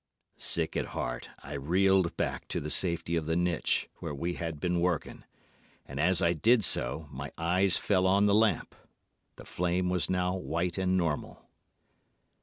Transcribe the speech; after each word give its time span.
"Sick 0.39 0.75
at 0.75 0.87
heart, 0.97 1.29
I 1.43 1.53
reeled 1.53 2.17
back 2.17 2.47
to 2.47 2.59
the 2.59 2.71
safety 2.71 3.15
of 3.15 3.27
the 3.27 3.35
niche 3.35 3.87
where 3.97 4.15
we 4.15 4.33
had 4.33 4.59
been 4.59 4.79
working, 4.79 5.25
and, 5.85 5.99
as 5.99 6.23
I 6.23 6.33
did 6.33 6.63
so, 6.63 7.07
my 7.11 7.31
eyes 7.37 7.77
fell 7.77 8.07
on 8.07 8.25
the 8.25 8.33
lamp—the 8.33 9.45
flame 9.45 9.91
was 9.91 10.09
now 10.09 10.35
white 10.35 10.79
and 10.79 10.97
normal. 10.97 11.45